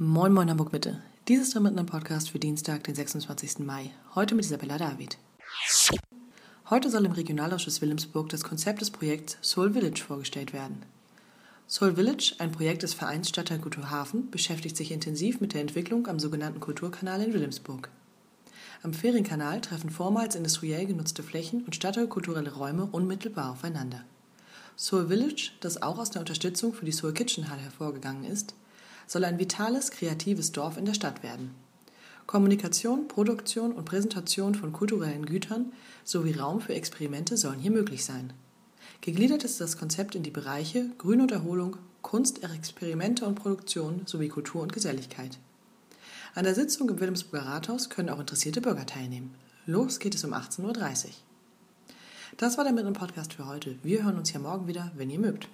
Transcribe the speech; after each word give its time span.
Moin 0.00 0.32
Moin 0.32 0.48
Hamburg 0.48 0.72
Mitte. 0.72 1.02
Dies 1.26 1.40
ist 1.40 1.54
der 1.54 1.60
Mitten 1.60 1.84
Podcast 1.84 2.30
für 2.30 2.38
Dienstag, 2.38 2.84
den 2.84 2.94
26. 2.94 3.58
Mai. 3.58 3.90
Heute 4.14 4.36
mit 4.36 4.44
Isabella 4.44 4.78
David. 4.78 5.18
Heute 6.70 6.88
soll 6.88 7.04
im 7.04 7.10
Regionalausschuss 7.10 7.80
Wilhelmsburg 7.80 8.28
das 8.28 8.44
Konzept 8.44 8.80
des 8.80 8.92
Projekts 8.92 9.38
Soul 9.42 9.72
Village 9.72 10.04
vorgestellt 10.06 10.52
werden. 10.52 10.84
Soul 11.66 11.96
Village, 11.96 12.36
ein 12.38 12.52
Projekt 12.52 12.84
des 12.84 12.94
Vereins 12.94 13.28
Stadtteil 13.28 13.58
Kulturhafen, 13.58 14.30
beschäftigt 14.30 14.76
sich 14.76 14.92
intensiv 14.92 15.40
mit 15.40 15.52
der 15.52 15.62
Entwicklung 15.62 16.06
am 16.06 16.20
sogenannten 16.20 16.60
Kulturkanal 16.60 17.20
in 17.20 17.34
Wilhelmsburg. 17.34 17.90
Am 18.84 18.94
Ferienkanal 18.94 19.60
treffen 19.60 19.90
vormals 19.90 20.36
industriell 20.36 20.86
genutzte 20.86 21.24
Flächen 21.24 21.64
und 21.64 21.74
stadtteilkulturelle 21.74 22.54
Räume 22.54 22.86
unmittelbar 22.92 23.50
aufeinander. 23.50 24.04
Soul 24.76 25.08
Village, 25.08 25.50
das 25.58 25.82
auch 25.82 25.98
aus 25.98 26.12
der 26.12 26.20
Unterstützung 26.20 26.72
für 26.72 26.84
die 26.84 26.92
Soul 26.92 27.14
Kitchen 27.14 27.50
Hall 27.50 27.58
hervorgegangen 27.58 28.22
ist, 28.22 28.54
soll 29.08 29.24
ein 29.24 29.40
vitales, 29.40 29.90
kreatives 29.90 30.52
Dorf 30.52 30.76
in 30.76 30.84
der 30.84 30.94
Stadt 30.94 31.24
werden. 31.24 31.50
Kommunikation, 32.26 33.08
Produktion 33.08 33.72
und 33.72 33.86
Präsentation 33.86 34.54
von 34.54 34.72
kulturellen 34.72 35.24
Gütern 35.24 35.72
sowie 36.04 36.34
Raum 36.34 36.60
für 36.60 36.74
Experimente 36.74 37.36
sollen 37.36 37.58
hier 37.58 37.70
möglich 37.70 38.04
sein. 38.04 38.34
Gegliedert 39.00 39.44
ist 39.44 39.60
das 39.60 39.78
Konzept 39.78 40.14
in 40.14 40.22
die 40.22 40.30
Bereiche 40.30 40.90
Grün 40.98 41.22
und 41.22 41.32
Erholung, 41.32 41.78
Kunst, 42.02 42.44
Experimente 42.44 43.24
und 43.24 43.36
Produktion 43.36 44.02
sowie 44.04 44.28
Kultur 44.28 44.62
und 44.62 44.72
Geselligkeit. 44.72 45.38
An 46.34 46.44
der 46.44 46.54
Sitzung 46.54 46.88
im 46.90 47.00
Wilhelmsburger 47.00 47.46
Rathaus 47.46 47.88
können 47.88 48.10
auch 48.10 48.20
interessierte 48.20 48.60
Bürger 48.60 48.86
teilnehmen. 48.86 49.34
Los 49.64 49.98
geht 49.98 50.14
es 50.14 50.24
um 50.24 50.34
18.30 50.34 50.64
Uhr. 51.06 51.10
Das 52.36 52.58
war 52.58 52.64
der 52.64 52.72
Mittel 52.72 52.92
Podcast 52.92 53.32
für 53.32 53.46
heute. 53.46 53.76
Wir 53.82 54.04
hören 54.04 54.18
uns 54.18 54.32
ja 54.32 54.38
morgen 54.38 54.68
wieder, 54.68 54.92
wenn 54.96 55.10
ihr 55.10 55.18
mögt. 55.18 55.48